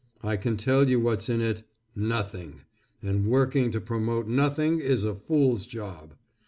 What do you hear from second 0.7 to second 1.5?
you what's in